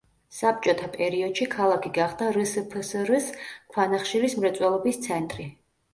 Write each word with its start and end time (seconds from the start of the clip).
საბჭოთა 0.35 0.87
პერიოდში 0.95 1.47
ქალაქი 1.51 1.91
გახდა 1.99 2.29
რსფსრ-ის 2.37 3.29
ქვანახშირის 3.75 4.37
მრეწველობის 4.41 5.03
ცენტრი. 5.09 5.47